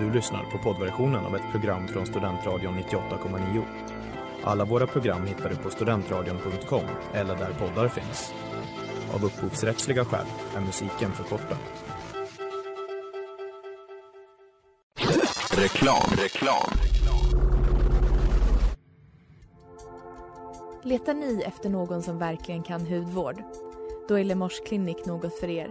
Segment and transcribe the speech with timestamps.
[0.00, 3.62] Du lyssnar på poddversionen av ett program från Studentradion 98,9.
[4.44, 8.34] Alla våra program hittar du på studentradion.com eller där poddar finns.
[9.14, 10.26] Av upphovsrättsliga skäl
[10.56, 11.56] är musiken förkortad.
[15.56, 16.70] Reklam, reklam.
[20.82, 23.42] Letar ni efter någon som verkligen kan hudvård?
[24.08, 25.70] Då är Lemors klinik något för er.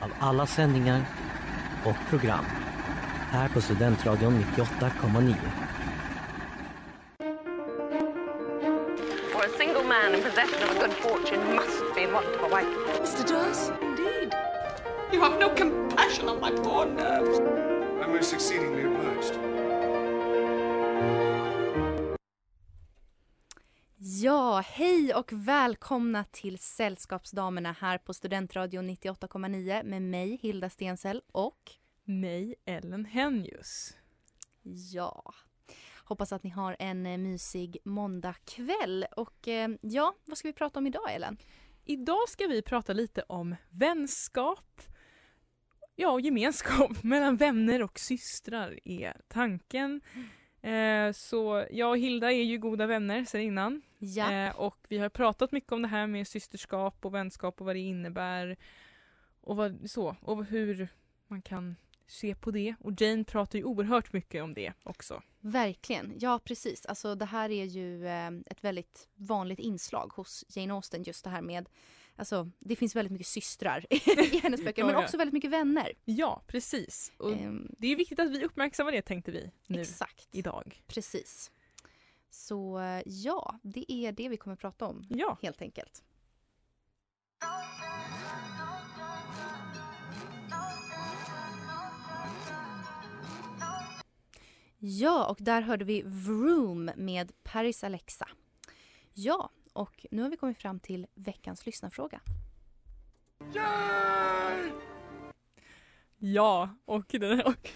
[0.00, 1.04] av alla sändningar
[1.84, 2.44] och program
[3.30, 5.34] här på Studentradion 98,9.
[9.32, 12.42] For a single man in possession of a good fortune must be in want of
[12.42, 12.68] a wife.
[13.02, 13.28] Mr.
[13.28, 14.34] Darcy, indeed.
[15.12, 17.38] You have no compassion on my poor nerves.
[18.02, 19.55] I'm most exceedingly obliged.
[24.26, 31.72] Ja, hej och välkomna till Sällskapsdamerna här på Studentradion 98,9 med mig Hilda Stensell och
[32.04, 33.96] mig, Ellen Henjus.
[34.92, 35.34] ja,
[36.04, 40.78] hoppas att ni har en eh, mysig måndagkväll och eh, ja, vad ska vi prata
[40.78, 41.36] om idag Ellen?
[41.84, 44.82] Idag ska vi prata lite om vänskap,
[45.96, 50.00] ja och gemenskap mellan vänner och systrar är tanken.
[50.66, 53.82] Eh, så jag och Hilda är ju goda vänner sedan innan.
[53.98, 57.66] Ja, Eh, och vi har pratat mycket om det här med systerskap och vänskap och
[57.66, 58.56] vad det innebär.
[59.40, 60.88] Och, vad, så, och hur
[61.28, 62.74] man kan se på det.
[62.80, 65.22] Och Jane pratar ju oerhört mycket om det också.
[65.40, 66.14] verkligen.
[66.18, 66.86] Ja, precis.
[66.86, 71.30] Alltså det här är ju eh, ett väldigt vanligt inslag hos Jane Austen just det
[71.30, 71.68] här med
[72.16, 75.92] Alltså det finns väldigt mycket systrar i hennes böcker men också väldigt mycket vänner.
[76.04, 77.12] Ja, precis.
[77.18, 80.28] Och Ehm, det är viktigt att vi uppmärksammar det tänkte vi nu exakt.
[80.32, 80.82] idag.
[80.86, 81.50] Precis.
[82.30, 86.02] Så ja, det är det vi kommer att prata om Ja, helt enkelt.
[94.78, 98.28] Ja, och där hörde vi Vroom med Paris Alexa.
[99.14, 102.20] Ja, och nu har vi kommit fram till veckans lyssnarfråga.
[106.18, 107.70] ja och den här, och,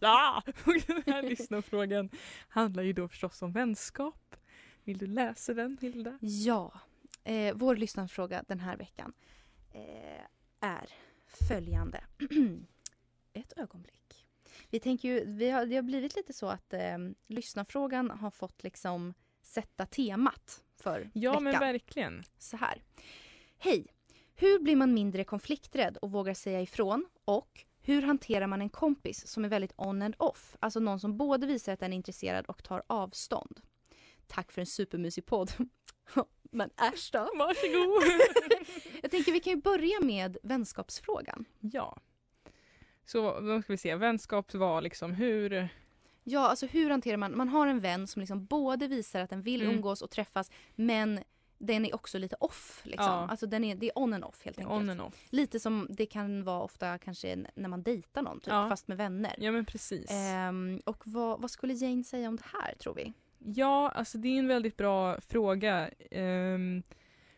[0.00, 2.10] ja, och den här lyssnarfrågan
[2.48, 4.36] handlar ju då förstås om vänskap.
[4.84, 6.18] Vill du läsa den Hilda?
[6.20, 6.80] Ja,
[7.24, 9.12] eh, vår lyssnarfråga den här veckan
[9.72, 10.24] eh,
[10.60, 10.88] är
[11.48, 12.04] följande.
[13.32, 14.26] Ett ögonblick.
[14.70, 18.62] Vi tänker ju, vi har, det har blivit lite så att eh, lyssnarfrågan har fått
[18.62, 21.44] liksom sätta temat för Ja veckan.
[21.44, 22.22] men verkligen.
[22.38, 22.82] så här.
[23.58, 23.86] Hej!
[24.34, 27.06] Hur blir man mindre konflikträdd och vågar säga ifrån?
[27.24, 30.56] Och hur hanterar man en kompis som är väldigt on and off?
[30.60, 33.60] Alltså någon som både visar att den är intresserad och tar avstånd.
[34.26, 35.52] Tack för en supermysig podd.
[36.50, 37.18] Men äsch då.
[37.38, 38.20] Varsågod.
[39.02, 41.44] Jag tänker vi kan ju börja med vänskapsfrågan.
[41.60, 41.98] ja.
[43.04, 45.68] Så då ska vi se, vänskap var liksom hur...
[46.28, 49.42] Ja, alltså hur hanterar man, man har en vän som liksom både visar att den
[49.42, 49.74] vill Mm.
[49.74, 51.20] umgås och träffas men
[51.58, 53.06] den är också lite off liksom.
[53.06, 53.28] Ja.
[53.30, 54.72] Alltså den är, det är on and off helt enkelt.
[54.80, 55.26] On and off.
[55.30, 58.68] Lite som det kan vara ofta kanske när man dejtar någon typ, Ja.
[58.68, 59.34] fast med vänner.
[59.38, 60.10] Ja men precis.
[60.10, 63.12] Ehm, och vad, vad skulle Jane säga om det här tror vi?
[63.38, 65.90] Ja, alltså det är en väldigt bra fråga.
[66.10, 66.82] Ehm,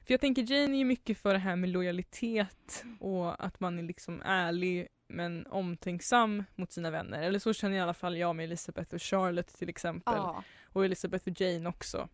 [0.06, 3.78] för jag tänker Jane är ju mycket för det här med lojalitet och att man
[3.78, 7.22] är liksom ärlig men omtänksam mot sina vänner.
[7.22, 10.14] Eller så känner i alla fall jag med Elizabeth och Charlotte till exempel.
[10.16, 10.44] Ja.
[10.72, 12.08] Och Elizabeth och Jane också.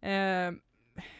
[0.00, 0.60] Ehm,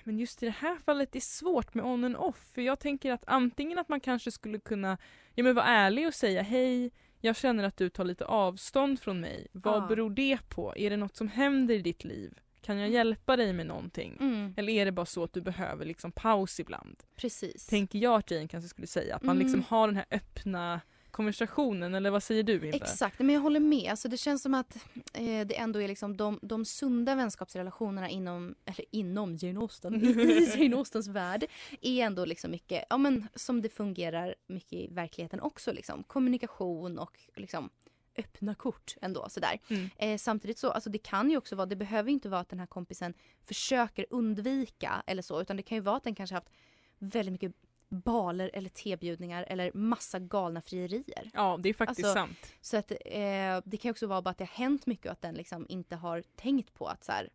[0.05, 2.51] men just i det här fallet är det svårt med on and off.
[2.55, 4.99] För jag tänker att antingen att man kanske skulle kunna
[5.35, 6.91] ja, men vara ärlig och säga hej,
[7.21, 9.47] jag känner att du tar lite avstånd från mig.
[9.53, 9.87] Vad Ja.
[9.87, 10.77] beror det på?
[10.77, 12.39] Är det något som händer i ditt liv?
[12.61, 14.17] Kan jag hjälpa dig med någonting?
[14.21, 17.03] Mm, Eller är det bara så att du behöver liksom paus ibland?
[17.17, 17.67] precis.
[17.67, 19.17] Tänker jag att Jane kanske skulle säga.
[19.17, 19.47] Att man Mm.
[19.47, 20.81] liksom har den här öppna
[21.13, 21.95] konversationen.
[21.95, 22.77] Eller vad säger du Hilda?
[22.77, 23.91] Exakt, men jag håller med.
[23.91, 24.77] Alltså det känns som att
[25.13, 30.53] eh, det ändå är liksom de, de sunda vänskapsrelationerna inom, eller inom Jane Austen, i
[30.57, 31.45] Jane Austens värld,
[31.81, 36.03] är ändå liksom mycket, ja men som det fungerar mycket i verkligheten också liksom.
[36.03, 37.71] Kommunikation och liksom
[38.19, 39.59] öppna kort ändå sådär.
[39.69, 39.91] Mm.
[39.97, 42.59] Eh, samtidigt så, alltså det kan ju också vara, det behöver inte vara att den
[42.59, 43.15] här kompisen
[43.47, 46.51] försöker undvika eller så, utan det kan ju vara att den kanske haft
[46.99, 47.53] väldigt mycket
[47.93, 51.31] baler eller tebjudningar eller massa galna frierier.
[51.35, 52.53] Ja, det är faktiskt Alltså, sant.
[52.61, 55.23] Så att eh, det kan också vara bara att det har hänt mycket och att
[55.23, 57.29] den liksom inte har tänkt på att så här,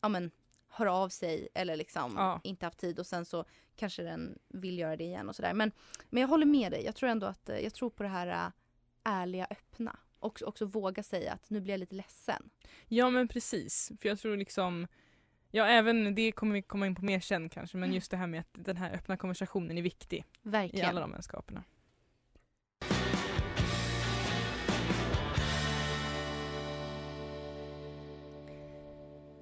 [0.00, 0.30] ja men
[0.68, 2.40] hör av sig eller liksom Ja.
[2.44, 3.44] inte haft tid och sen så
[3.76, 5.54] kanske den vill göra det igen och sådär.
[5.54, 5.72] Men,
[6.10, 6.84] men jag håller med dig.
[6.84, 8.50] Jag tror ändå att eh, jag tror på det här eh,
[9.04, 9.96] ärliga, öppna.
[10.18, 12.50] Och också våga säga att nu blir jag lite ledsen.
[12.88, 14.86] Ja men precis, för jag tror liksom
[15.50, 18.26] Ja även det kommer vi komma in på mer sen kanske men just det här
[18.26, 20.88] med att den här öppna konversationen är viktig i Verkligen.
[20.88, 21.64] alla de vänskaperna.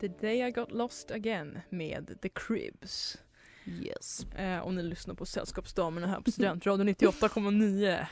[0.00, 3.18] The day I got lost again med The Cribs.
[3.66, 4.24] Yes.
[4.24, 8.06] Eh, och ni lyssnar på Sällskapsdamerna här på Studentradion 98,9.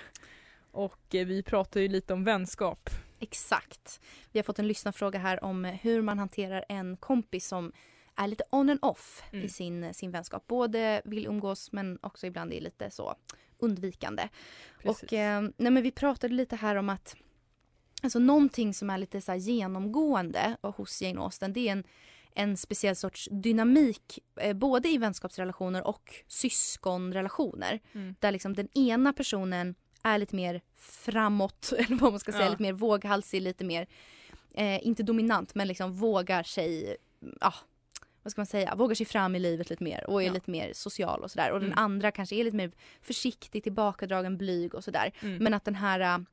[0.70, 2.90] Och eh, vi pratar ju lite om vänskap.
[3.22, 4.00] Exakt.
[4.32, 7.72] Vi har fått en lyssnarfråga här om hur man hanterar en kompis som
[8.16, 9.44] är lite on and off Mm.
[9.44, 10.46] i sin, sin vänskap.
[10.46, 13.14] Både vill umgås men också ibland är lite så
[13.58, 14.28] undvikande.
[14.82, 15.02] Precis.
[15.02, 17.16] Och eh, nej men vi pratade lite här om att
[18.02, 21.84] alltså någonting som är lite så här genomgående hos Jane Austen det är en,
[22.34, 27.80] en speciell sorts dynamik eh, både i vänskapsrelationer och syskonrelationer.
[27.92, 28.14] Mm.
[28.20, 32.50] Där liksom den ena personen är lite mer framåt, eller vad man ska säga, Ja.
[32.50, 33.87] lite mer våghalsig, lite mer,
[34.54, 36.96] eh, inte dominant men liksom vågar sig,
[37.40, 37.54] ja,
[38.22, 40.32] vad ska man säga, vågar sig fram i livet lite mer och är Ja.
[40.32, 41.50] lite mer social och sådär.
[41.52, 41.78] Och den Mm.
[41.84, 42.72] andra kanske är lite mer
[43.02, 45.12] försiktig, tillbakadragen, blyg och sådär.
[45.20, 45.37] Mm.
[45.44, 46.25] Men att den här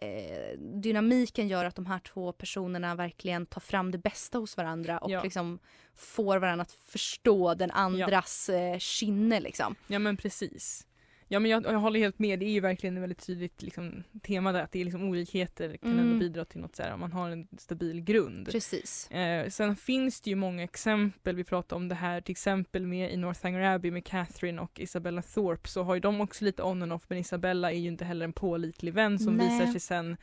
[0.00, 4.98] eh, dynamiken gör att de här två personerna verkligen tar fram det bästa hos varandra
[4.98, 5.22] och Ja.
[5.22, 5.58] liksom
[5.94, 9.74] får varandra att förstå den andras eh, kynne liksom.
[9.86, 10.86] Ja men precis.
[11.30, 14.04] Ja men jag, jag håller helt med, det är ju verkligen ett väldigt tydligt liksom,
[14.22, 16.04] tema där att det är liksom olikheter kan Mm.
[16.04, 18.48] ändå bidra till något så här, om man har en stabil grund.
[18.50, 19.10] Precis.
[19.10, 23.12] Eh, sen finns det ju många exempel, vi pratade om det här till exempel med
[23.12, 26.82] i Northanger Abbey med Catherine och Isabella Thorpe så har ju de också lite on
[26.82, 29.48] and off men Isabella är ju inte heller en pålitlig vän som Nej.
[29.48, 30.16] visar sig sen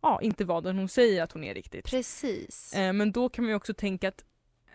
[0.00, 1.84] ja, inte vara den hon säger att hon är riktigt.
[1.90, 2.74] Precis.
[2.74, 4.24] Eh, men då kan man ju också tänka att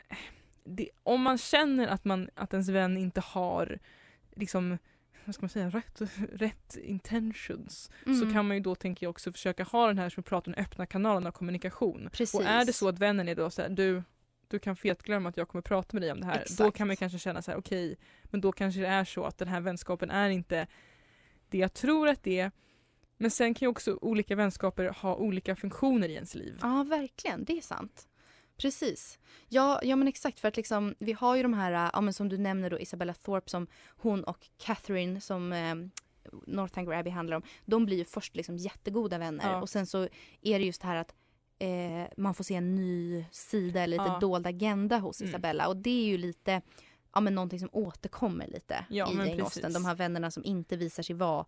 [0.09, 0.17] eh,
[0.63, 3.79] det, om man känner att, man, att ens vän inte har
[4.35, 4.77] liksom
[5.27, 6.01] vad ska man säga, rätt,
[6.33, 8.33] rätt intentions så Mm.
[8.33, 10.63] kan man ju då tänker jag också försöka ha den här som vi pratar om
[10.63, 12.09] öppna kanalen av kommunikation.
[12.11, 12.35] Precis.
[12.35, 14.03] Och är det så att vännen är då så här, du,
[14.47, 16.35] du kan fetglömma att jag kommer prata med dig om det här.
[16.35, 16.77] Då Exakt.
[16.77, 19.47] kan man kanske känna så här, okej, men då kanske det är så att den
[19.47, 20.67] här vänskapen är inte
[21.49, 22.51] det jag tror att det är.
[23.17, 26.57] Men sen kan ju också olika vänskaper ha olika funktioner i ens liv.
[26.61, 27.43] Ja, verkligen.
[27.43, 28.07] Det är sant.
[28.57, 29.19] Precis.
[29.49, 32.13] Ja, ja men exakt för att liksom, vi har ju de här, äh, ja, men
[32.13, 35.75] som du nämner då Isabella Thorpe som hon och Catherine som eh,
[36.47, 37.43] Northanger Abbey handlar om.
[37.65, 39.61] De blir ju först liksom jättegoda vänner Ja.
[39.61, 40.03] och sen så
[40.41, 41.13] är det just det här att
[41.59, 44.19] eh, man får se en ny sida eller lite Ja.
[44.19, 45.29] dold agenda hos Mm.
[45.29, 46.61] Isabella och det är ju lite
[47.13, 49.43] ja, men någonting som återkommer lite Ja, i Jane.
[49.43, 49.73] Austen.
[49.73, 51.45] De här vännerna som inte visar sig vara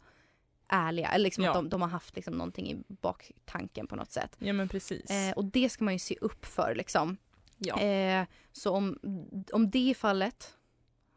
[0.69, 1.49] ärliga eller liksom Ja.
[1.49, 4.35] att de, de har haft liksom någonting i baktanken på något sätt.
[4.39, 5.09] Ja men precis.
[5.11, 7.17] Eh, och det ska man ju se upp för liksom.
[7.57, 7.79] ja.
[7.81, 8.99] Eh, så om,
[9.51, 10.53] om det är fallet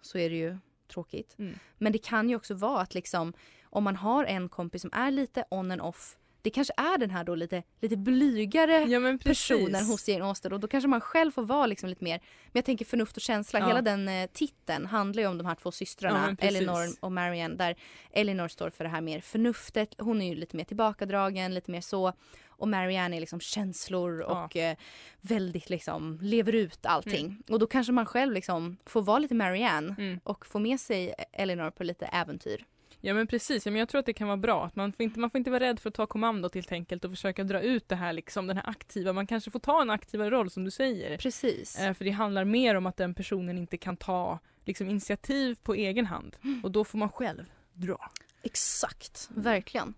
[0.00, 0.58] så är det ju
[0.88, 1.34] tråkigt.
[1.38, 1.58] Mm.
[1.78, 3.32] Men det kan ju också vara att liksom
[3.64, 6.16] om man har en kompis som är lite on and off.
[6.42, 10.60] Det kanske är den här då lite, lite blygare ja personen hos Jane Austen och
[10.60, 13.58] då kanske man själv får vara liksom lite mer, men jag tänker förnuft och känsla,
[13.60, 13.66] Ja.
[13.66, 16.56] hela den eh, titeln handlar ju om de här två Ja, systrarna, precis.
[16.56, 17.76] Elinor och Marianne, där
[18.10, 21.80] Elinor står för det här mer förnuftet, hon är ju lite mer tillbakadragen, lite mer
[21.80, 22.12] så
[22.46, 24.44] och Marianne är liksom känslor Ja.
[24.44, 24.76] och eh,
[25.20, 27.42] väldigt liksom lever ut allting.
[27.48, 30.20] Och då kanske man själv liksom får vara lite Marianne Mm.
[30.24, 32.64] och få med sig Elinor på lite äventyr.
[33.04, 34.64] Ja men precis, men jag tror att det kan vara bra.
[34.66, 37.04] Att man, får inte, man får inte vara rädd för att ta kommandot helt enkelt
[37.04, 39.90] och försöka dra ut det här liksom, den här aktiva, man kanske får ta en
[39.90, 41.18] aktivare roll som du säger.
[41.18, 41.78] Precis.
[41.78, 45.74] Eh, för det handlar mer om att den personen inte kan ta liksom, initiativ på
[45.74, 48.10] egen hand och då får man själv dra.
[48.42, 49.94] Exakt, verkligen.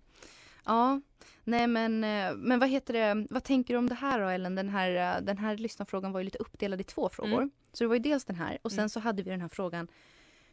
[0.65, 1.01] Ja,
[1.43, 4.55] nej men, eh, men vad heter det, vad tänker du om det här då Ellen?
[4.55, 7.37] Den här, eh, den här lyssnarfrågan var ju lite uppdelad i två frågor.
[7.37, 7.51] Mm.
[7.73, 8.89] Så det var ju dels den här och sen Mm.
[8.89, 9.87] så hade vi den här frågan,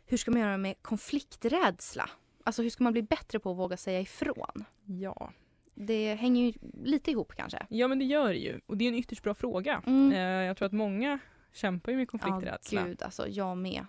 [0.07, 2.11] hur ska man göra med konflikträdsla?
[2.45, 4.65] Alltså hur ska man bli bättre på att våga säga ifrån?
[4.85, 5.33] Ja.
[5.75, 6.53] Det hänger ju
[6.85, 7.67] lite ihop kanske.
[7.69, 9.83] ja men det gör det ju och det är en ytterst bra fråga.
[9.87, 10.13] Mm.
[10.13, 11.19] Eh, jag tror att många
[11.53, 12.85] kämpar ju med Ja, konflikträdsla.
[12.85, 13.87] gud alltså, jag med.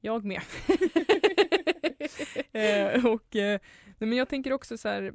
[0.00, 0.40] Jag med.
[2.52, 5.14] eh, och, eh, nej, men jag tänker också så här.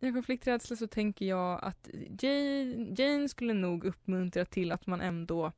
[0.00, 1.88] I konflikträdsla så tänker jag att
[2.20, 5.52] Jane, Jane skulle nog uppmuntra till att man ändå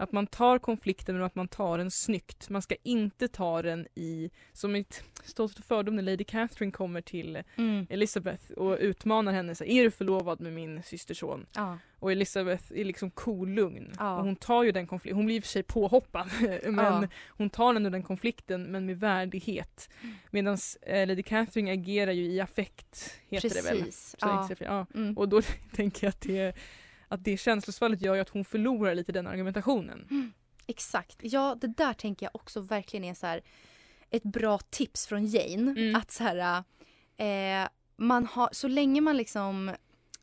[0.00, 2.48] Att man tar konflikten men att man tar den snyggt.
[2.50, 4.84] Man ska inte ta den i, som
[5.24, 7.86] Stolthet och fördom när Lady Catherine kommer till Mm.
[7.90, 9.54] Elizabeth och utmanar henne.
[9.54, 11.46] Så, är du förlovad med min systerson?
[11.54, 11.78] Ja.
[11.98, 13.92] Och Elizabeth är liksom kolugn.
[13.98, 14.16] Ja.
[14.18, 16.30] Och hon tar ju den konflikten, hon blir i och för sig påhoppad
[16.64, 17.08] men Ja.
[17.28, 19.90] hon tar ändå den konflikten men med värdighet.
[20.30, 23.78] Medan eh, Lady Catherine agerar ju i affekt, heter det väl?
[23.78, 24.16] Precis.
[24.60, 24.86] Ja.
[24.94, 25.16] Mm.
[25.18, 25.42] Och då
[25.74, 26.56] tänker jag att det,
[27.08, 30.32] att det känslosvallet gör ju att hon förlorar lite den argumentationen.
[30.66, 31.16] Exakt.
[31.20, 33.42] Ja, det där tänker jag också verkligen är så här
[34.10, 35.70] ett bra tips från Jane.
[35.70, 35.96] Mm.
[35.96, 36.64] Att så här,
[37.16, 39.70] eh, man har, så länge man liksom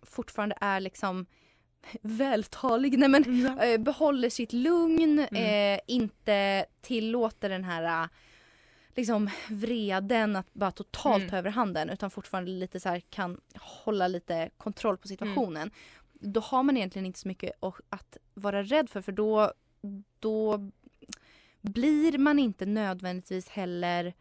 [0.02, 1.26] fortfarande är liksom
[2.02, 5.76] vältalig, nej men eh, behåller sitt lugn, Mm.
[5.76, 8.10] eh, inte tillåter den här eh,
[8.96, 11.30] liksom vreden att bara totalt Mm.
[11.30, 15.72] ta över handen utan fortfarande lite så här kan hålla lite kontroll på situationen.
[16.26, 19.54] Då har man egentligen inte så mycket att- att vara rädd för för då,
[20.20, 20.70] då
[21.62, 24.14] blir man inte nödvändigtvis heller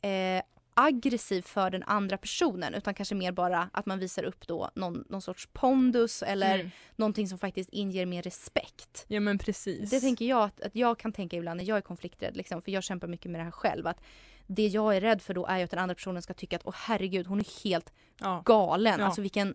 [0.00, 0.42] eh,
[0.74, 5.04] aggressiv för den andra personen utan kanske mer bara att man visar upp då någon,
[5.08, 6.70] någon sorts pondus eller Mm.
[6.96, 9.04] någonting som faktiskt inger mer respekt.
[9.08, 9.90] Ja men precis.
[9.90, 12.72] Det tänker jag att, att jag kan tänka ibland när jag är konflikträdd, liksom, för
[12.72, 13.86] jag kämpar mycket med det här själv.
[13.86, 14.00] Att
[14.46, 16.66] det jag är rädd för då är ju att den andra personen ska tycka att
[16.66, 18.42] åh herregud hon är helt ja.
[18.44, 19.00] galen.
[19.00, 19.06] Ja.
[19.06, 19.54] Alltså vilken,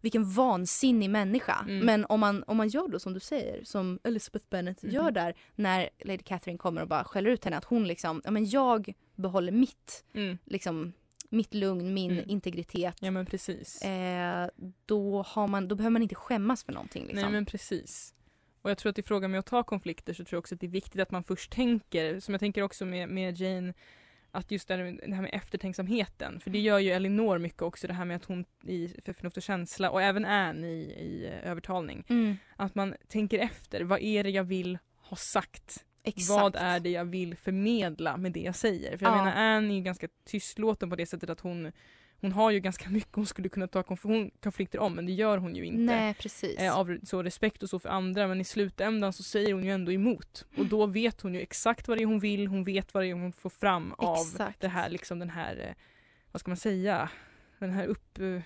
[0.00, 1.64] vilken vansinnig människa.
[1.68, 1.86] Mm.
[1.86, 4.92] Men om man, om man gör då som du säger, som Elizabeth Bennet Mhm.
[4.92, 7.56] gör där när Lady Catherine kommer och bara skäller ut henne.
[7.56, 10.38] Att hon liksom, ja men jag behåller mitt, Mm.
[10.44, 10.92] liksom,
[11.28, 12.24] mitt lugn, min Mm.
[12.30, 12.96] integritet.
[13.00, 13.82] ja men precis.
[13.82, 14.48] Eh,
[14.86, 17.02] då, har man, då behöver man inte skämmas för någonting.
[17.02, 17.22] Liksom.
[17.22, 18.14] Nej men precis.
[18.62, 20.60] Och jag tror att i frågan med att ta konflikter så tror jag också att
[20.60, 23.74] det är viktigt att man först tänker, som jag tänker också med, med Jane,
[24.30, 26.40] att just det här, med- eftertänksamheten.
[26.40, 29.36] För det gör ju Elinor mycket också, det här med att hon i för förnuft
[29.36, 32.04] och känsla och även Anne i, i eh, övertalning.
[32.08, 35.84] Mm, Att man tänker efter, vad är det jag vill ha sagt?
[36.02, 36.28] exakt.
[36.42, 38.96] Vad är det jag vill förmedla med det jag säger?
[38.96, 39.16] För jag Ja.
[39.16, 41.72] menar Anne är ju ganska tystlåten på det sättet att hon
[42.20, 43.82] hon har ju ganska mycket hon skulle kunna ta
[44.40, 45.80] konflikter om men det gör hon ju inte.
[45.82, 46.58] Nej precis.
[46.58, 49.70] Eh, av så respekt och så för andra men i slutändan så säger hon ju
[49.70, 50.46] ändå emot.
[50.56, 53.06] Och då vet hon ju exakt vad det är hon vill, hon vet vad det
[53.08, 54.60] är hon får fram av Exakt.
[54.60, 55.74] det här liksom den här, eh,
[56.32, 57.10] vad ska man säga,
[57.58, 58.18] den här upp...
[58.18, 58.40] eh,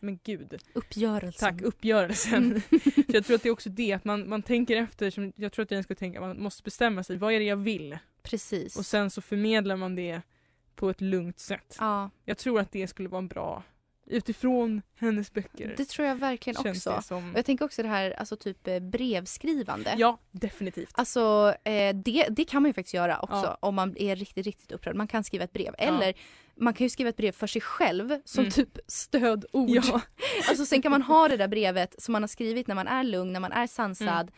[0.00, 0.54] Men gud.
[0.72, 1.32] Uppgörelsen.
[1.56, 2.44] Tack, uppgörelsen.
[2.44, 2.60] Mm.
[2.94, 5.52] så jag tror att det är också det, att man, man tänker efter, som jag
[5.52, 7.98] tror att jag ska tänka, man måste bestämma sig, vad är det jag vill?
[8.22, 8.76] Precis.
[8.78, 10.22] Och sen så förmedlar man det
[10.76, 11.76] på ett lugnt sätt.
[11.80, 13.62] ja, Jag tror att det skulle vara en bra,
[14.06, 15.74] utifrån hennes böcker.
[15.76, 17.02] det tror jag verkligen också.
[17.02, 17.32] som.
[17.36, 19.94] Jag tänker också det här alltså typ eh, brevskrivande.
[19.98, 20.90] Ja, definitivt.
[20.94, 23.58] Alltså eh, det, det kan man ju faktiskt göra också Ja.
[23.60, 24.96] om man är riktigt, riktigt upprörd.
[24.96, 25.74] Man kan skriva ett brev.
[25.78, 25.84] Ja.
[25.84, 26.14] Eller
[26.56, 28.50] man kan ju skriva ett brev för sig själv som Mm.
[28.50, 29.70] typ stödord.
[29.70, 30.00] Ja,
[30.48, 33.04] Alltså sen kan man ha det där brevet som man har skrivit när man är
[33.04, 34.08] lugn, när man är sansad.
[34.08, 34.32] Mm.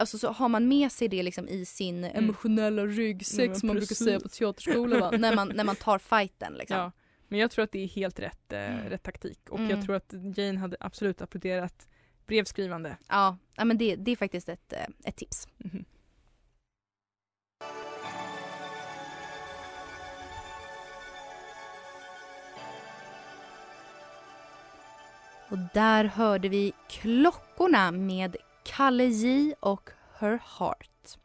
[0.00, 3.76] Alltså så har man med sig det liksom i sin emotionella ryggsäck Ja, som man
[3.76, 6.76] brukar säga på teaterskolan när, man, när man tar fighten liksom.
[6.76, 6.92] ja.
[7.28, 8.88] Men jag tror att det är helt rätt, eh, Mm.
[8.88, 9.38] rätt taktik.
[9.50, 9.70] Och Mm.
[9.70, 11.88] jag tror att Jane hade absolut applåderat
[12.26, 12.96] brevskrivande.
[13.08, 15.48] Ja, ja men det, det är faktiskt ett, eh, ett tips.
[15.58, 15.84] Mhm.
[25.48, 31.18] Och där hörde vi Klockorna med Kalle J och Her Heart.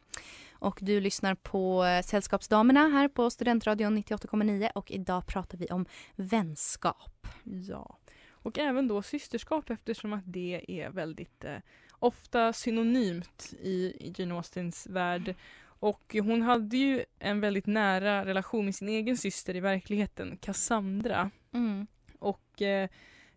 [0.52, 5.86] Och du lyssnar på eh, Sällskapsdamerna här på Studentradion 98,9 och idag pratar vi om
[6.16, 7.26] vänskap.
[7.44, 7.98] Ja.
[8.30, 11.56] Och även då systerskap eftersom att det är väldigt eh,
[11.90, 15.34] ofta synonymt i, Jane Austens värld.
[15.78, 21.30] Och hon hade ju en väldigt nära relation med sin egen syster i verkligheten, Cassandra.
[21.52, 21.86] Mm.
[22.18, 22.88] Och eh,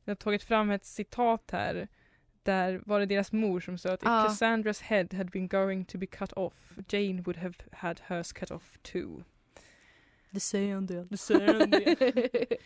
[0.03, 1.87] jag har tagit fram ett citat här.
[2.49, 4.25] Där var det deras mor som sa att Ja.
[4.25, 6.53] if Cassandra's head had been going to be cut off,
[6.89, 9.23] Jane would have had hers cut off too.
[10.31, 11.07] Det säger en del.
[11.07, 11.95] Det säger en del.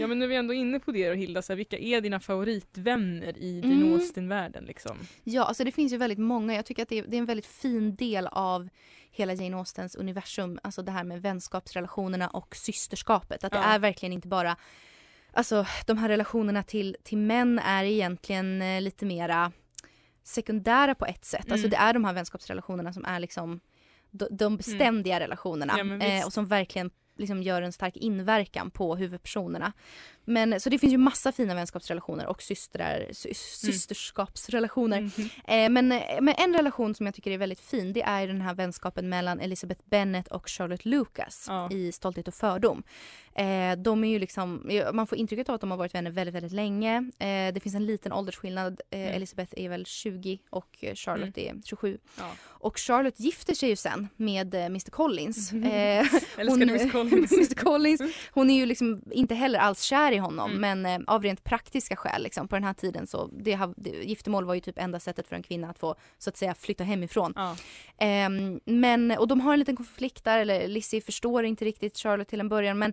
[0.00, 2.00] Ja men nu är vi ändå inne på det och Hilda, så här, vilka är
[2.00, 3.92] dina favoritvänner i Mm.
[3.94, 4.96] Austen-världen liksom?
[5.24, 6.54] Ja, alltså det finns ju väldigt många.
[6.54, 8.68] Jag tycker att det är, det är en väldigt fin del av
[9.10, 10.58] hela Jane Austens universum.
[10.62, 13.44] Alltså det här med vänskapsrelationerna och systerskapet.
[13.44, 13.64] Att det Ja.
[13.64, 14.56] är verkligen inte bara
[15.36, 19.52] Alltså de här relationerna till, till män är egentligen eh, lite mera
[20.22, 21.52] sekundära på ett sätt.
[21.52, 21.70] Alltså Mm.
[21.70, 23.60] det är de här vänskapsrelationerna som är liksom
[24.10, 25.74] de, de beständiga relationerna.
[25.78, 29.72] Ja, eh, och som verkligen liksom gör en stark inverkan på huvudpersonerna.
[30.28, 35.00] Men så det finns ju massa fina vänskapsrelationer och systrar, sy, systerskapsrelationer.
[35.00, 35.28] Mhm.
[35.44, 35.88] Eh, men,
[36.24, 39.40] men en relation som jag tycker är väldigt fin det är den här vänskapen mellan
[39.40, 41.70] Elizabeth Bennet och Charlotte Lucas Ja.
[41.72, 42.82] i Stolthet och fördom.
[43.34, 46.34] Eh, de är ju liksom, man får intrycket av att de har varit vänner väldigt,
[46.34, 46.96] väldigt länge.
[47.18, 48.80] Eh, det finns en liten åldersskillnad.
[48.90, 49.14] Eh, Mm.
[49.16, 51.98] Elizabeth är väl 20 och eh, Charlotte är 27.
[52.18, 52.30] Ja.
[52.44, 55.52] Och Charlotte gifter sig ju sen med eh, Mr Collins.
[55.52, 55.64] Mhm.
[55.64, 55.70] Eh,
[56.38, 57.32] Älskade Miss Collins.
[57.32, 58.00] Mr Collins.
[58.30, 60.60] Hon är ju liksom inte heller alls kär i honom Mm.
[60.82, 63.90] men eh, av rent praktiska skäl liksom, på den här tiden så det, har- det,
[63.90, 66.84] giftermål var ju typ enda sättet för en kvinna att få så att säga flytta
[66.84, 67.32] hemifrån.
[67.36, 67.56] Ja.
[67.98, 72.28] Ehm, men, och de har en liten konflikt där, eller Lizzie förstår inte riktigt Charlotte
[72.28, 72.92] till en början men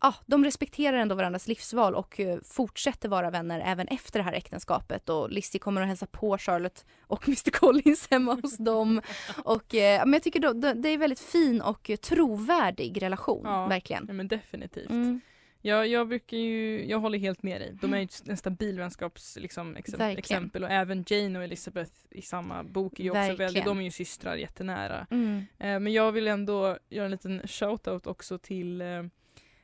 [0.00, 4.32] ja, de respekterar ändå varandras livsval och eh, fortsätter vara vänner även efter det här
[4.32, 9.00] äktenskapet och Lizzie kommer att hälsa på Charlotte och Mr Collins hemma hos dem.
[9.44, 13.42] Och, eh, men jag tycker då, det är en väldigt fin och eh, trovärdig relation,
[13.44, 13.66] Ja.
[13.66, 14.04] verkligen.
[14.08, 14.90] ja men definitivt.
[14.90, 15.20] Mm,
[15.62, 17.76] Jag, jag brukar ju, jag håller helt med dig.
[17.80, 20.18] De är ju en stabil vänskaps liksom, exempel, Verkligen.
[20.18, 23.38] exempel och även Jane och Elizabeth i samma bok är ju också Verkligen.
[23.38, 25.06] väldigt, de är ju systrar jättenära.
[25.10, 29.02] mm, Eh, men jag vill ändå göra en liten shoutout också till eh,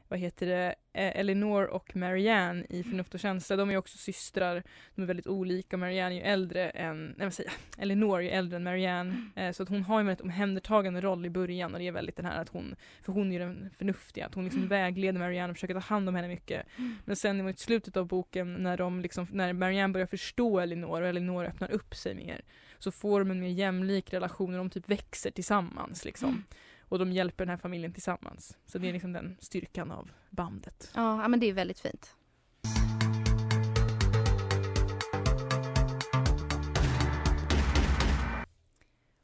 [0.09, 3.57] vad heter det, eh, Eleanor och Marianne i Förnuft och känsla.
[3.57, 4.63] De är också systrar.
[4.95, 5.77] De är väldigt olika.
[5.77, 9.31] Marianne är ju äldre än, nej vad säger jag, Eleanor är ju äldre än Marianne.
[9.37, 11.93] Eh, så att hon har ju en väldigt omhändertagande roll i början och det är
[11.93, 15.19] väldigt den här att hon, för hon är ju den förnuftiga, att hon liksom vägleder
[15.19, 16.67] Marianne och försöker ta hand om henne mycket.
[17.05, 21.09] Men sen mot slutet av boken när de liksom, när Marianne börjar förstå Elinor och
[21.09, 22.45] Elinor öppnar upp sig mer
[22.79, 26.45] så får de en mer jämlik relation och de typ växer tillsammans liksom.
[26.95, 28.59] Och de hjälper den här familjen tillsammans.
[28.67, 30.91] Så det är liksom den styrkan av bandet.
[30.95, 32.17] ja, men det är väldigt fint.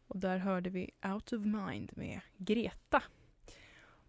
[0.06, 3.02] Och där hörde vi Out of Mind med Greta.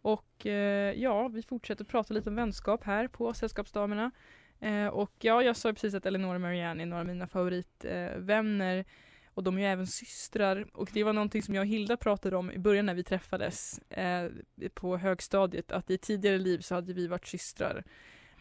[0.02, 4.12] Och eh, ja, vi fortsätter prata lite om vänskap här på Sällskapsdamerna.
[4.60, 8.78] Eh, och ja, jag sa precis att Eleanor och Marianne är några av mina favoritvänner.
[8.78, 8.86] Eh.
[9.34, 10.68] Och de är ju även systrar.
[10.74, 13.80] Och det var någonting som jag och Hilda pratade om i början när vi träffades
[13.90, 14.30] eh,
[14.74, 15.72] på högstadiet.
[15.72, 17.84] Att i tidigare liv så hade vi varit systrar.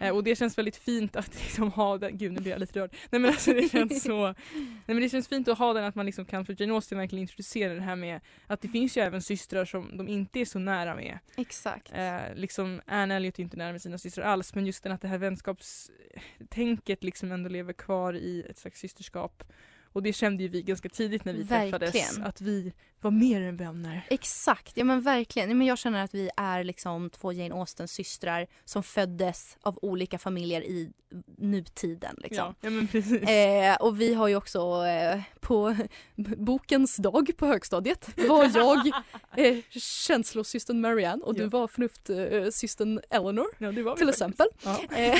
[0.00, 2.80] Eh, och det känns väldigt fint att liksom ha den, gud nu blir jag lite
[2.80, 2.96] rörd.
[3.10, 5.94] Nej men alltså det känns så, nej men det känns fint att ha den att
[5.94, 9.00] man liksom kan för Jane Austen verkligen introducera det här med att det finns ju
[9.00, 11.18] även systrar som de inte är så nära med.
[11.36, 11.92] Exakt.
[11.94, 15.02] Eh, liksom Anne Elliot är inte nära med sina systrar alls men just den att
[15.02, 19.44] det här vänskapstänket liksom ändå lever kvar i ett slags systerskap.
[19.92, 22.22] Och det kände ju vi ganska tidigt när vi träffades Verkligen.
[22.26, 24.06] att vi var mer än vänner.
[24.10, 25.58] Exakt, ja men verkligen.
[25.58, 30.18] Men jag känner att vi är liksom två Jane Austens systrar som föddes av olika
[30.18, 30.90] familjer i
[31.38, 32.14] nutiden.
[32.18, 32.36] Liksom.
[32.46, 33.22] Ja, ja men precis.
[33.22, 35.76] Eh, och vi har ju också eh, på
[36.36, 38.86] bokens dag på högstadiet var jag
[39.36, 41.48] eh, känslosystern Marianne och du Ja.
[41.48, 44.10] var förnuftsystern Eleanor ja, till faktiskt.
[44.10, 44.46] exempel.
[44.64, 44.78] Ja.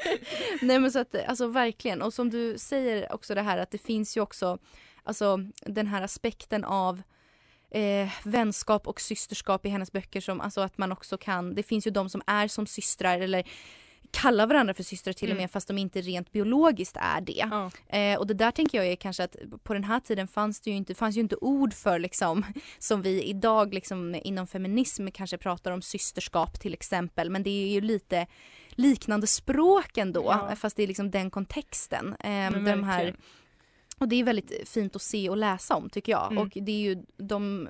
[0.62, 2.02] Nej men så att alltså verkligen.
[2.02, 4.58] Och som du säger också det här att det finns ju också
[5.02, 7.02] alltså den här aspekten av
[7.70, 11.86] eh, vänskap och systerskap i hennes böcker som alltså att man också kan, det finns
[11.86, 13.44] ju de som är som systrar eller
[14.12, 15.42] kallar varandra för systrar till och Mm.
[15.42, 17.46] med fast de inte rent biologiskt är det.
[17.50, 17.70] Ja.
[17.98, 20.70] Eh, och det där tänker jag är kanske att på den här tiden fanns det
[20.70, 22.44] ju inte, fanns ju inte ord för liksom
[22.78, 27.68] som vi idag liksom inom feminism kanske pratar om systerskap till exempel men det är
[27.68, 28.26] ju lite
[28.70, 30.56] liknande språk ändå Ja.
[30.56, 32.14] fast det är liksom den kontexten.
[32.20, 33.16] Eh, de här,
[33.98, 36.38] och det är väldigt fint att se och läsa om tycker jag Mm.
[36.38, 37.68] och det är ju de,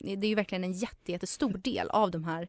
[0.00, 2.48] det är ju verkligen en jätte, jättestor del av de här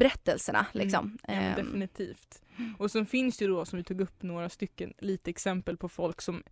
[0.00, 1.18] berättelserna liksom.
[1.28, 2.42] Ja, men Ehm, definitivt.
[2.78, 5.88] Och sen finns det ju då, som vi tog upp några stycken, lite exempel på
[5.88, 6.42] folk som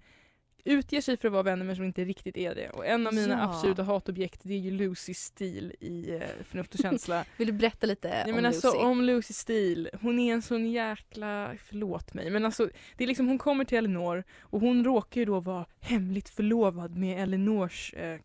[0.65, 2.71] utger sig för att vara vänner men som inte riktigt är det.
[2.71, 3.43] Och en av mina Ja.
[3.43, 7.25] absoluta hatobjekt det är ju Lucy Steele i eh, Förnuft och känsla.
[7.37, 8.79] Vill du berätta lite Nej, om men alltså Lucy?
[8.79, 13.29] om Lucy Steele, hon är en sån jäkla, förlåt mig, men alltså det är liksom
[13.29, 18.21] hon kommer till Eleanor och hon råkar ju då vara hemligt förlovad med Eleanors eh,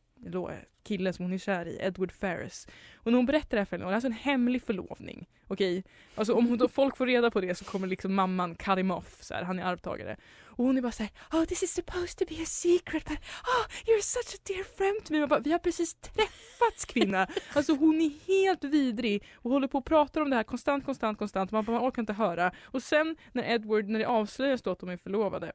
[0.84, 2.68] killen som hon är kär i, Edward Ferris.
[2.96, 5.28] Och när hon berättar det här för Eleanor, det är alltså en hemlig förlovning.
[5.48, 5.84] Okej?
[6.16, 8.92] Alltså om hon då, folk får reda på det så kommer liksom mamman cut him
[8.92, 10.18] off, så här, han är arvtagare.
[10.56, 13.66] Och hon är bara såhär, oh this is supposed to be a secret but oh
[13.86, 15.28] you're such a dear friend to me.
[15.28, 17.28] Bara, vi har precis träffats kvinna.
[17.54, 21.18] Alltså hon är helt vidrig och håller på och pratar om det här konstant, konstant,
[21.18, 21.52] konstant.
[21.52, 22.52] Man, bara, man orkar inte höra.
[22.64, 25.52] Och sen när Edward, när det avslöjas då att de är förlovade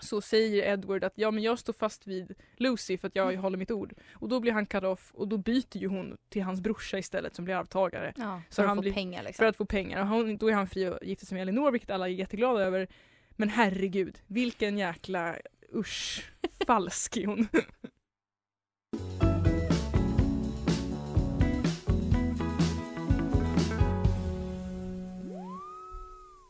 [0.00, 3.58] så säger Edward att ja men jag står fast vid Lucy för att jag håller
[3.58, 3.94] mitt ord.
[4.14, 7.34] Och då blir han cut off och då byter ju hon till hans brorsa istället
[7.34, 8.12] som blir arvtagare.
[8.16, 9.42] Ja, Så för han att få blir- pengar liksom.
[9.42, 10.14] För att få pengar.
[10.14, 12.88] Och då är han fri att gifta sig med Elinor vilket alla är jätteglada över.
[13.30, 15.36] Men herregud, vilken jäkla
[15.74, 16.30] usch.
[16.66, 17.48] Falsk hon.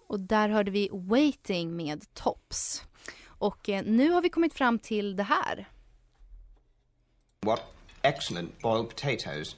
[0.08, 2.84] Och där hörde vi Waiting med Tops.
[3.40, 5.68] Och eh, nu har vi kommit fram till det här.
[7.40, 7.62] What
[8.02, 9.56] excellent boiled potatoes.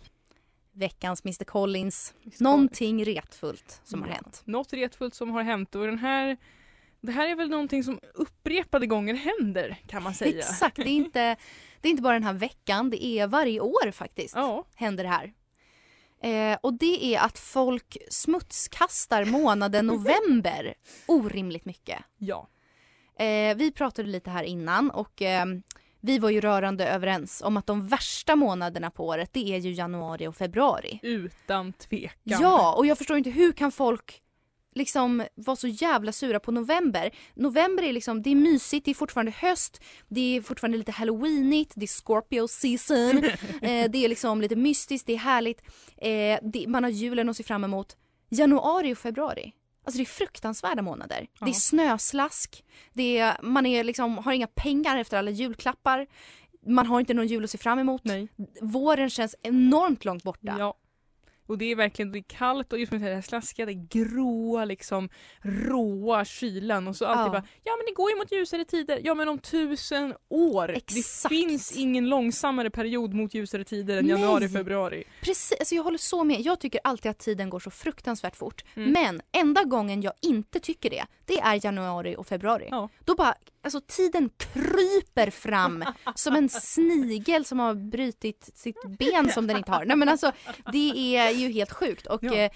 [0.73, 2.15] veckans Mr Collins.
[2.39, 4.43] Någonting retfullt som har hänt.
[4.45, 6.37] Något retfullt som har hänt och den här
[7.01, 10.39] det här är väl någonting som upprepade gånger händer kan man säga.
[10.39, 11.37] Exakt, det är, inte,
[11.81, 15.11] det är inte bara den här veckan, det är varje år faktiskt Ja, händer det
[15.11, 15.33] här.
[16.23, 20.75] Eh, och det är att folk smutskastar månaden november
[21.07, 21.99] orimligt mycket.
[22.19, 22.49] ja.
[23.19, 25.47] Eh, vi pratade lite här innan och eh,
[26.01, 29.73] vi var ju rörande överens om att de värsta månaderna på året det är ju
[29.73, 30.99] januari och februari.
[31.03, 32.13] Utan tvekan.
[32.41, 34.23] Ja, och jag förstår inte hur kan folk
[34.75, 37.11] liksom vara så jävla sura på november.
[37.35, 41.73] November är liksom, det är mysigt, det är fortfarande höst, det är fortfarande lite halloweenigt,
[41.77, 43.25] det är Scorpio season,
[43.63, 45.63] eh, det är liksom lite mystiskt, det är härligt,
[45.97, 47.97] eh, det, man har julen att se fram emot.
[48.29, 49.53] Januari och februari,
[49.85, 51.27] alltså det är fruktansvärda månader.
[51.39, 51.47] Ja.
[51.47, 56.07] Det är snöslask, det är, man är liksom, har inga pengar efter alla julklappar,
[56.67, 58.05] man har inte någon jul att se fram emot.
[58.05, 58.29] Nej.
[58.61, 60.57] Våren känns enormt långt borta.
[60.59, 60.75] Ja.
[61.47, 64.65] Och det är verkligen det är kallt och just med det här slaskiga, det gråa
[64.65, 65.09] liksom
[65.41, 67.31] råa kylan och så alltid Ja.
[67.31, 69.01] bara ja men det går ju mot ljusare tider.
[69.05, 70.71] Ja men om tusen år.
[70.71, 71.23] Exakt.
[71.23, 74.11] Det finns ingen långsammare period mot ljusare tider än Nej.
[74.21, 75.05] januari, februari.
[75.23, 76.41] Precis, alltså jag håller så med.
[76.41, 78.63] Jag tycker alltid att tiden går så fruktansvärt fort.
[78.75, 78.93] Mm.
[78.93, 82.69] Men enda gången jag inte tycker det, det är januari och februari.
[82.71, 82.89] Ja.
[83.05, 89.47] Då bara, alltså tiden kryper fram som en snigel som har brutit sitt ben som
[89.47, 89.85] den inte har.
[89.85, 90.33] Nej men alltså
[90.73, 92.35] det är ju helt sjukt och Ja.
[92.35, 92.49] ja.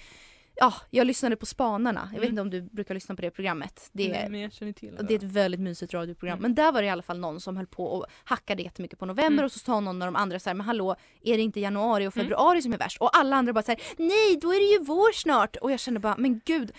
[0.55, 2.09] ja, jag lyssnade på Spanarna.
[2.13, 2.31] Jag vet Mm.
[2.31, 3.89] inte om du brukar lyssna på det programmet.
[3.93, 6.33] Det Nej, är, känner till det är ett väldigt mysigt radioprogram.
[6.39, 6.41] Mm.
[6.41, 9.05] Men där var det i alla fall någon som höll på och hackade jättemycket på
[9.05, 9.45] november Mm.
[9.45, 12.07] och så sa någon av de andra så här, men hallå, är det inte januari
[12.07, 12.25] och Mm.
[12.25, 12.97] februari som är värst?
[13.01, 15.55] Och alla andra bara så här, nej då är det ju vår snart.
[15.55, 16.71] Och jag kände bara, men gud,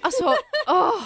[0.00, 0.24] alltså,
[0.68, 1.02] åh,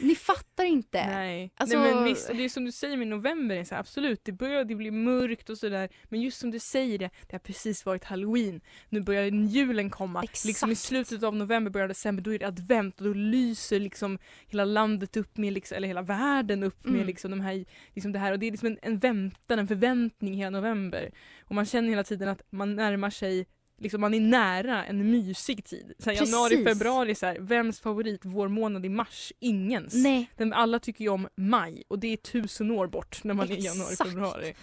[0.00, 1.06] ni fattar inte.
[1.06, 1.50] Nej.
[1.56, 4.20] Alltså- Nej men visst, det är som du säger med november, är så här, absolut
[4.24, 7.38] det börjar det blir mörkt och sådär men just som du säger det, det har
[7.38, 10.22] precis varit halloween, nu börjar julen komma.
[10.22, 10.44] Exakt.
[10.44, 13.80] Liksom i slutet av november, början av december, då är det advent och då lyser
[13.80, 17.06] liksom hela landet upp med, liksom, eller hela världen upp med Mm.
[17.06, 20.34] liksom de här, liksom det här och det är liksom en, en väntan, en förväntning
[20.34, 21.10] hela november.
[21.40, 23.46] Och man känner hela tiden att man närmar sig
[23.82, 25.92] Liksom man är nära en mysig tid.
[25.98, 29.32] Så januari, februari, så här, vems favorit vårmånad i mars?
[29.38, 29.94] Ingens.
[29.94, 33.50] Nej, Den, alla tycker ju om maj och det är tusen år bort när man
[33.50, 34.10] är i januari, Exakt.
[34.10, 34.54] februari.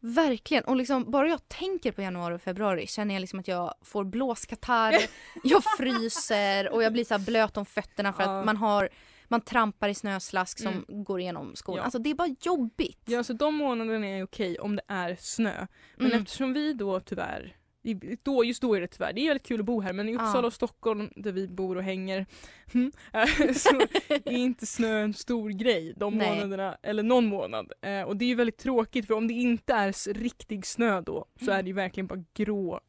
[0.00, 0.64] verkligen.
[0.64, 4.04] Och liksom, bara jag tänker på januari och februari känner jag liksom att jag får
[4.04, 4.94] blåskatarr,
[5.44, 8.38] jag fryser och jag blir så blöt om fötterna för Ja.
[8.40, 8.88] att man har
[9.28, 11.76] man trampar i snöslask som går igenom skon.
[11.76, 11.82] Ja.
[11.82, 13.02] Alltså det är bara jobbigt.
[13.04, 15.66] Ja, alltså de månaderna är okej om det är snö.
[15.96, 16.22] Men Mm.
[16.22, 17.56] eftersom vi då tyvärr
[18.22, 20.14] då, just då är det tyvärr, det är väldigt kul att bo här men i
[20.14, 22.26] Uppsala och Stockholm där vi bor och hänger
[22.72, 26.30] hmm, eh, så är inte snö en stor grej de Nej.
[26.30, 27.72] månaderna, eller någon månad.
[27.82, 31.26] Eh, och det är ju väldigt tråkigt för om det inte är riktig snö då
[31.44, 32.80] så är det ju verkligen bara grå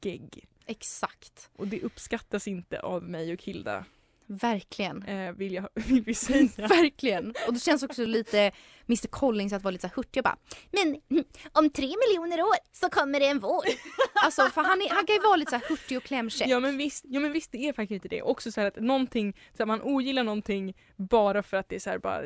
[0.00, 0.44] gegg.
[0.66, 1.50] Exakt.
[1.56, 3.84] Och det uppskattas inte av mig och Hilda
[4.26, 5.02] Verkligen.
[5.02, 6.48] eh, vill, jag, vill vi säga.
[6.56, 7.34] Verkligen.
[7.46, 8.52] Och det känns också lite
[8.88, 10.36] Mr Collins att vara lite så hurtig bara
[10.70, 13.64] Men mm, om tre miljoner år så kommer det en vår.
[14.24, 16.48] Alltså för han, är, han kan ju vara lite så här hurtig och klämkäck.
[16.48, 18.22] Ja men, visst, ja men visst det är faktiskt inte det.
[18.22, 21.90] Också så att någonting, så här, man ogillar någonting bara för att det är så
[21.90, 22.22] här bara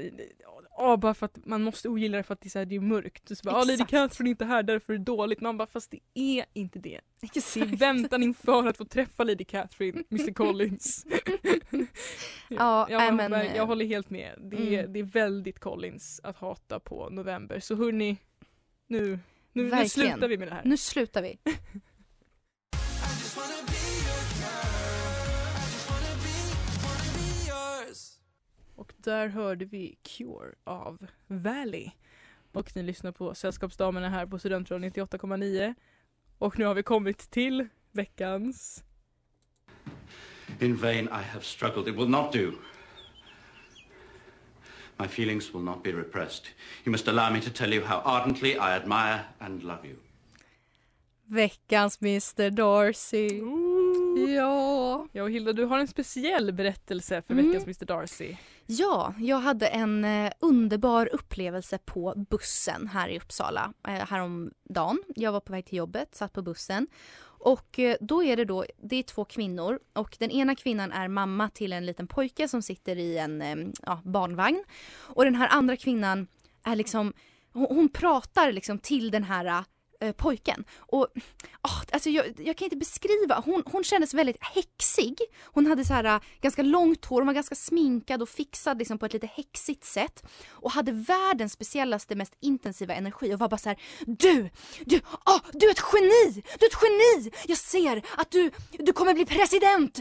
[0.77, 2.77] Ja, bara för att man måste ogilla det för att det är, så här, det
[2.77, 3.31] är mörkt.
[3.31, 3.91] Och så bara, ah, Lady Exakt.
[3.91, 5.41] Catherine är inte här därför är det dåligt.
[5.41, 7.01] Man bara, fast det är inte det.
[7.23, 7.71] Exakt.
[7.71, 11.07] väntan inför att få träffa Lady Catherine, Mr Collins.
[12.53, 14.39] Ja, jag, nej, håller- men, eh, jag håller helt med.
[14.39, 14.93] Det är, mm.
[14.93, 17.61] det är väldigt Collins att hata på november.
[17.61, 18.17] Så hörni,
[18.87, 19.19] nu,
[19.53, 20.63] nu, nu slutar vi med det här.
[20.65, 21.39] Nu slutar vi.
[28.81, 31.91] Och där hörde vi Cure av Valley.
[32.53, 35.75] Och ni lyssnar på Sällskapsdamerna här på Studentradion 98,9.
[36.41, 38.85] Och nu har vi kommit till veckans...
[40.59, 41.89] In vain I have struggled.
[41.89, 42.53] It will not do.
[44.99, 46.47] My feelings will not be repressed.
[46.85, 49.97] You must allow me to tell you how ardently I admire and love you.
[51.31, 53.41] Veckans Mr Darcy.
[54.17, 55.07] Ja.
[55.13, 57.47] Ja och Hilda, du har en speciell berättelse för Mm.
[57.47, 58.37] veckans Mr Darcy.
[58.67, 65.03] Ja, jag hade en eh, underbar upplevelse på bussen här i Uppsala eh, häromdagen.
[65.17, 66.87] Jag var på väg till jobbet, satt på bussen.
[67.23, 71.09] Och eh, då är det då, det är två kvinnor och den ena kvinnan är
[71.09, 74.65] mamma till en liten pojke som sitter i en ja, barnvagn.
[74.99, 76.27] Och den här andra kvinnan
[76.65, 77.13] är liksom,
[77.53, 79.65] hon, hon pratar liksom till den här
[80.01, 80.65] eh, pojken.
[80.79, 81.07] Och
[81.63, 85.19] oh, alltså jag, jag kan inte beskriva, hon, hon kändes väldigt häxig.
[85.45, 88.99] Hon hade så här eh, ganska långt hår, hon var ganska sminkad och fixad liksom,
[88.99, 90.23] på ett lite häxigt sätt.
[90.51, 94.51] Och hade världens speciellaste, mest intensiva energi och var bara så här: Du!
[94.85, 96.43] Du, oh, du är ett geni!
[96.59, 97.31] Du är ett geni!
[97.47, 100.01] Jag ser att du, du kommer bli president!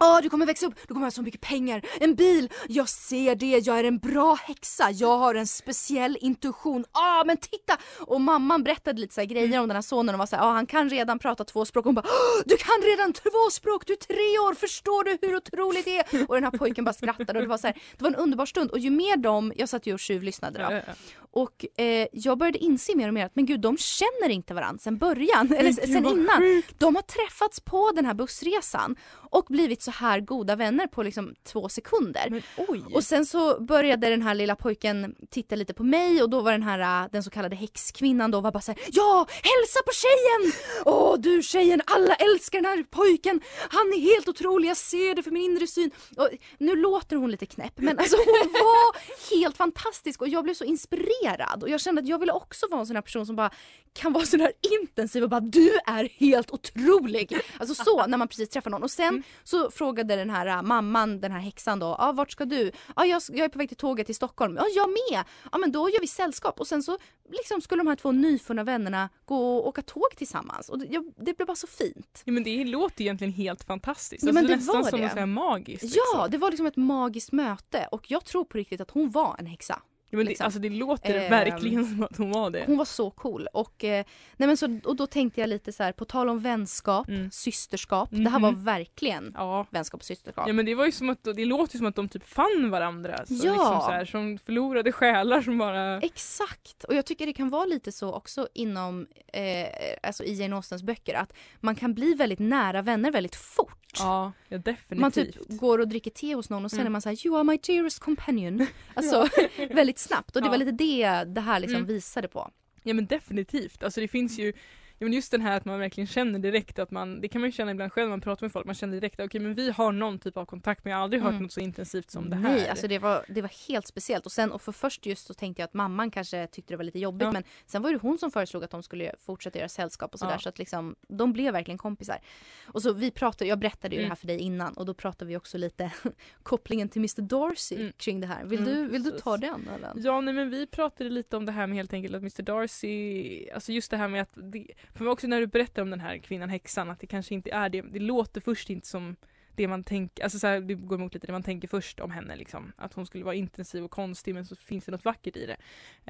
[0.00, 3.34] Ja, du kommer växa upp, du kommer ha så mycket pengar, en bil, jag ser
[3.34, 7.76] det, jag är en bra häxa, jag har en speciell intuition, ah, men titta!
[8.00, 10.14] Och mamman berättade lite så grejer om den här sonen.
[10.14, 12.06] Och var så ja ah, han kan redan prata två språk, hon bara
[12.44, 16.24] du kan redan två språk, du är tre år, förstår du hur otroligt det är?
[16.28, 17.38] Och den här pojken bara skrattade.
[17.38, 18.70] Och det var så här, det var en underbar stund.
[18.70, 20.92] Och ju mer de, jag satt ju och tjuvlyssnade då,
[21.30, 24.78] och eh, jag började inse mer och mer att men gud de känner inte varandra
[24.78, 26.62] sen början, eller sen innan.
[26.78, 28.96] De har träffats på den här bussresan
[29.34, 32.42] och blivit så här goda vänner på liksom två sekunder.
[32.68, 32.94] Men!
[32.94, 36.52] Och sen så började den här lilla pojken titta lite på mig och då var
[36.52, 39.26] den här äh, den så kallade häxkvinnan då var bara såhär Ja!
[39.28, 40.52] Hälsa på tjejen!
[40.84, 43.40] Åh du tjejen, alla älskar den här pojken!
[43.70, 45.90] Han är helt otrolig, jag ser det för min inre syn.
[46.16, 48.96] Och nu låter hon lite knäpp men alltså hon var
[49.36, 52.80] helt fantastisk och jag blev så inspirerad och jag kände att jag ville också vara
[52.80, 53.50] en sån här person som bara
[53.92, 57.38] kan vara så där intensiv och bara du är helt otrolig.
[57.58, 61.20] Alltså så när man precis träffar någon och sen så frågade den här äh, mamman,
[61.20, 62.72] den här häxan då, ah, vart ska du?
[62.96, 64.56] Ah, jag, jag är på väg till tåget till Stockholm.
[64.56, 65.24] Ja, jag med!
[65.52, 66.98] Ja men då gör vi sällskap och sen så
[67.30, 71.12] liksom skulle de här två nyfunna vännerna gå och åka tåg tillsammans och det, jag,
[71.16, 72.22] det blev bara så fint.
[72.24, 74.24] Ja, men det låter egentligen helt fantastiskt.
[74.24, 75.06] Ja, men alltså, det nästan var som det.
[75.06, 75.82] här magiskt.
[75.82, 76.30] Ja, liksom.
[76.30, 79.46] det var liksom ett magiskt möte och jag tror på riktigt att hon var en
[79.46, 79.82] häxa.
[80.14, 80.44] Ja, men det, liksom.
[80.44, 82.64] alltså, det låter Ehm, verkligen som att hon var det.
[82.66, 84.04] Hon var så cool och, eh,
[84.36, 87.30] nej men så, och då tänkte jag lite så här på tal om vänskap, Mm.
[87.30, 88.08] systerskap.
[88.12, 88.64] Det här var Mhm.
[88.64, 89.66] verkligen Ja.
[89.70, 90.44] vänskap och systerskap.
[90.46, 92.70] Ja men det var ju som att, det låter ju som att de typ fann
[92.70, 93.26] varandra.
[93.26, 93.52] Så Ja.
[93.52, 96.00] liksom så här, som förlorade själar som bara...
[96.00, 96.84] Exakt!
[96.84, 99.66] Och jag tycker det kan vara lite så också inom eh,
[100.02, 103.78] alltså i Jane Austens böcker att man kan bli väldigt nära vänner väldigt fort.
[103.98, 104.98] Ja, ja definitivt.
[105.00, 106.86] Man typ går och dricker te hos någon och sen Mm.
[106.86, 108.66] är man såhär “You are my dearest companion”.
[108.94, 109.28] Alltså
[109.70, 110.50] väldigt snabbt och det Ja.
[110.50, 111.86] var lite det det här liksom Mm.
[111.88, 112.50] visade på.
[112.82, 113.82] Ja men definitivt.
[113.82, 114.52] Alltså det finns ju
[114.98, 117.48] Ja, men just den här att man verkligen känner direkt att man, det kan man
[117.48, 119.54] ju känna ibland själv när man pratar med folk, man känner direkt att okej men
[119.54, 121.42] vi har någon typ av kontakt men jag har aldrig hört Mm.
[121.42, 122.42] något så intensivt som det här.
[122.42, 124.26] Nej, alltså det var, det var helt speciellt.
[124.26, 126.84] Och sen och för först just så tänkte jag att mamman kanske tyckte det var
[126.84, 127.32] lite jobbigt Ja.
[127.32, 130.32] men sen var det hon som föreslog att de skulle fortsätta göra sällskap och sådär
[130.32, 130.38] Ja.
[130.38, 132.18] så att liksom de blev verkligen kompisar.
[132.66, 134.08] Och så vi pratade, jag berättade ju Mm.
[134.08, 135.92] det här för dig innan och då pratade vi också lite
[136.42, 137.92] kopplingen till Mr Darcy Mm.
[137.96, 138.44] kring det här.
[138.44, 139.98] Vill, Mm, du, vill du ta den Ellen?
[140.04, 143.48] Ja nej men vi pratade lite om det här med helt enkelt att Mr Darcy,
[143.50, 146.18] alltså just det här med att, det, för också när du berättar om den här
[146.18, 149.16] kvinnan häxan att det kanske inte är det, det låter först inte som
[149.56, 152.10] det man tänker, alltså så här, det går emot lite det man tänker först om
[152.10, 152.72] henne liksom.
[152.76, 155.56] Att hon skulle vara intensiv och konstig men så finns det något vackert i det.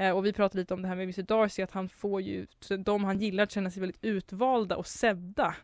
[0.02, 2.46] Eh, och vi pratade lite om det här med Mr Darcy att han får ju,
[2.78, 5.54] de han gillar att känna sig väldigt utvalda och sedda.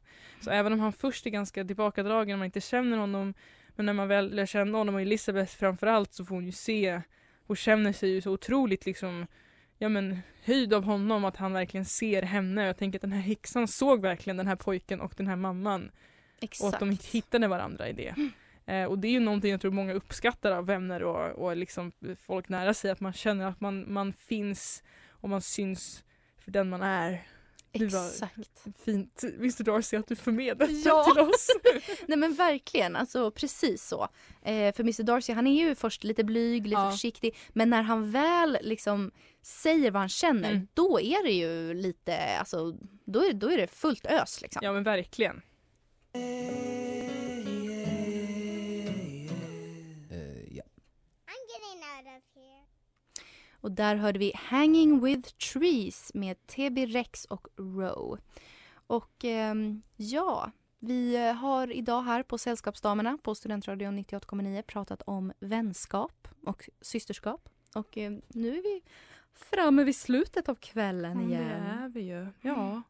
[0.40, 3.34] Så även om han först är ganska tillbakadragen och man inte känner honom
[3.68, 7.02] men när man väl lär känna honom och Elisabeth framförallt så får hon ju se
[7.46, 9.26] och känner sig ju så otroligt liksom
[9.80, 12.66] ja men höjd av honom att han verkligen ser henne.
[12.66, 15.90] Jag tänker att den här häxan såg verkligen den här pojken och den här mamman
[16.40, 16.62] Exakt.
[16.62, 18.14] och att de hittade varandra i det.
[18.66, 21.92] Eh, och det är ju någonting jag tror många uppskattar av vänner och, och liksom
[22.22, 26.04] folk nära sig att man känner att man, man finns och man syns
[26.38, 27.22] för den man är.
[27.72, 28.62] Exakt.
[28.84, 31.04] fint Mr Darcy att du förmedlade Ja.
[31.04, 31.48] till oss.
[32.06, 34.02] Nej men verkligen, alltså precis så.
[34.42, 36.90] Eh, för Mr Darcy han är ju först lite blyg, lite Ja.
[36.90, 39.10] försiktig men när han väl liksom
[39.42, 40.68] säger vad han känner Mm.
[40.74, 44.60] då är det ju lite, alltså då är, då är det fullt ös liksom.
[44.64, 45.42] Ja men verkligen.
[46.12, 46.20] ja.
[53.60, 58.18] Och där hörde vi Hanging with Trees med TB Rex och Row.
[58.86, 65.32] Och ehm, ja, vi eh, har idag här på Sällskapsdamerna på Studentradion 98,9 pratat om
[65.40, 67.48] vänskap och systerskap.
[67.74, 68.82] Och eh, nu är vi
[69.34, 71.62] framme vid slutet av kvällen Ja, det igen.
[71.62, 72.26] är vi ju.
[72.40, 72.82] Ja.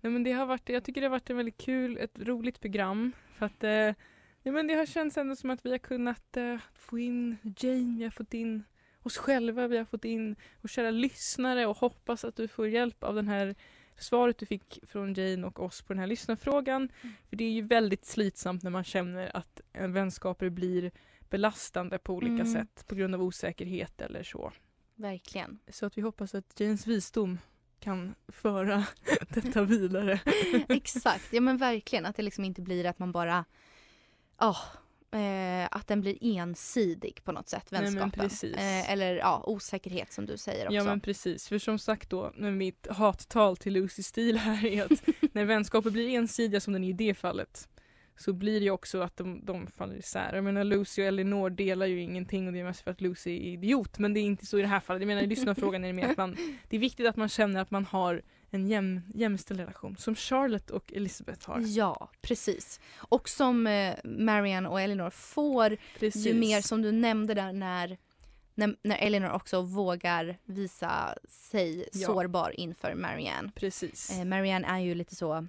[0.00, 2.60] Nej, men det har varit, jag tycker det har varit en väldigt kul, ett roligt
[2.60, 3.12] program.
[3.38, 3.94] För att eh,
[4.42, 7.96] ja, men det har känts ändå som att vi har kunnat eh, få in Jane,
[7.98, 8.64] vi har fått in
[9.02, 13.04] oss själva, vi har fått in våra kära lyssnare och hoppas att du får hjälp
[13.04, 13.54] av den här
[13.98, 16.88] svaret du fick från Jane och oss på den här lyssnarfrågan.
[17.28, 20.90] För det är ju väldigt slitsamt när man känner att vänskaper blir
[21.30, 22.52] belastande på olika Mm.
[22.52, 24.52] sätt på grund av osäkerhet eller så.
[24.94, 25.58] Verkligen.
[25.68, 27.38] Så att vi hoppas att Janes visdom
[27.80, 28.84] kan föra
[29.28, 30.20] detta vidare.
[30.68, 33.44] Exakt, ja men verkligen att det liksom inte blir att man bara,
[34.38, 34.56] ja,
[35.12, 38.10] eh, att den blir ensidig på något sätt, Nej, vänskapen.
[38.10, 38.56] precis.
[38.56, 40.74] Eh, eller ja, osäkerhet som du säger också.
[40.74, 44.84] Ja men precis, för som sagt då med mitt hattal till Lucy Steele här är
[44.84, 47.68] att när vänskaper blir ensidiga som den är i det fallet
[48.16, 50.34] så blir det ju också att de, de faller isär.
[50.34, 53.30] Jag menar Lucy och Elinor delar ju ingenting och det är mest för att Lucy
[53.30, 55.02] är idiot men det är inte så i det här fallet.
[55.02, 56.36] Jag menar i lyssnarfrågan är det mer att man,
[56.68, 60.70] det är viktigt att man känner att man har en jäm, jämställd relation som Charlotte
[60.70, 61.62] och Elizabeth har.
[61.66, 62.80] Ja, precis.
[62.96, 66.26] Och som eh, Marianne och Elinor får Precis.
[66.26, 67.98] ju mer som du nämnde där när,
[68.54, 72.06] när, när Elinor också vågar visa sig Ja.
[72.06, 73.50] sårbar inför Marianne.
[73.54, 74.18] Precis.
[74.18, 75.46] Eh, Marianne är ju lite så,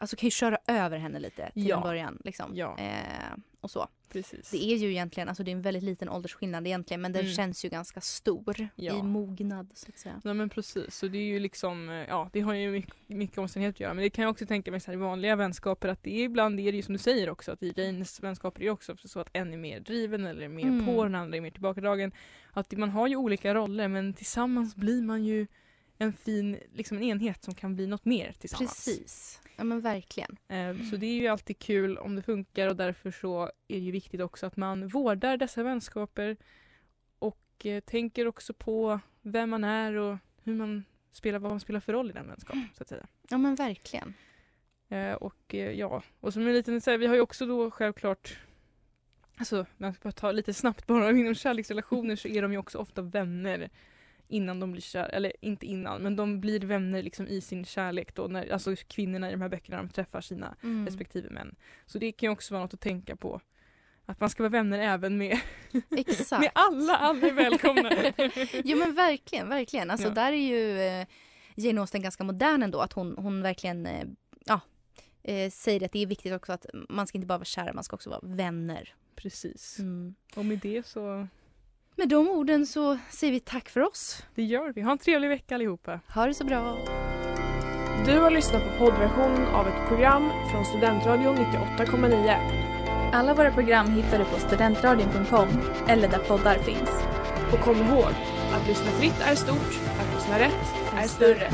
[0.00, 1.76] alltså kan ju köra över henne lite till Ja.
[1.76, 2.18] en början.
[2.24, 2.50] Liksom.
[2.56, 2.78] Ja.
[2.78, 3.88] Eh, och så.
[4.12, 4.50] Precis.
[4.50, 7.34] Det är ju egentligen, alltså det är en väldigt liten åldersskillnad egentligen men den Mm.
[7.34, 8.98] känns ju ganska stor Ja.
[8.98, 10.20] i mognad så att säga.
[10.24, 13.38] Ja men precis, så det är ju liksom, eh, ja det har ju mycket, mycket
[13.38, 15.88] omständigheter att göra men det kan jag också tänka mig så här, i vanliga vänskaper
[15.88, 18.60] att det är ibland är det ju som du säger också att i Janes vänskaper
[18.60, 20.86] är det också så att en är mer driven eller mer Mm.
[20.86, 22.12] på den andra är mer tillbakadragen.
[22.52, 25.46] Att man har ju olika roller men tillsammans blir man ju
[25.98, 28.84] en fin liksom en enhet som kan bli något mer tillsammans.
[28.84, 30.36] Precis, ja men verkligen.
[30.48, 33.78] Eh, Så det är ju alltid kul om det funkar och därför så är det
[33.78, 36.36] ju viktigt också att man vårdar dessa vänskaper
[37.18, 41.80] och eh, tänker också på vem man är och hur man spelar, vad man spelar
[41.80, 43.06] för roll i den vänskapen så att säga.
[43.30, 44.14] Ja men verkligen.
[44.88, 48.38] Eh, och ja, och som en liten så här, vi har ju också då självklart
[49.36, 53.02] Alltså, jag ska ta lite snabbt bara, inom kärleksrelationer så är de ju också ofta
[53.02, 53.70] vänner
[54.30, 58.14] innan de blir kär, eller inte innan, men de blir vänner liksom i sin kärlek
[58.14, 60.86] då, när, alltså kvinnorna i de här böckerna, de träffar sina Mm.
[60.86, 61.56] respektive män.
[61.86, 63.40] Så det kan ju också vara något att tänka på.
[64.06, 65.38] Att man ska vara vänner även med,
[65.96, 66.40] Exakt.
[66.40, 67.90] med alla, alla är välkomna.
[68.64, 69.90] Jo men verkligen, verkligen.
[69.90, 70.14] Alltså Ja.
[70.14, 71.06] där är ju eh,
[71.54, 72.80] Jane Austen ganska modern ändå.
[72.80, 74.04] Att hon, hon verkligen eh,
[74.46, 74.60] ja,
[75.22, 77.84] eh, säger att det är viktigt också att man ska inte bara vara kära, man
[77.84, 78.94] ska också vara vänner.
[79.16, 79.78] Precis.
[79.78, 80.14] Mm.
[80.36, 81.26] Och med det så,
[82.00, 84.22] Med de orden så säger vi tack för oss.
[84.34, 84.80] det gör vi.
[84.80, 86.00] Ha en trevlig vecka allihopa.
[86.14, 86.78] Ha det så bra.
[88.06, 93.12] Du har lyssnat på poddversion av ett program från Studentradion 98,9.
[93.12, 95.48] Alla våra program hittar du på studentradion.com
[95.88, 96.90] eller där poddar finns.
[97.52, 98.12] Och kom ihåg,
[98.52, 101.50] att lyssna fritt är stort, att lyssna rätt är större.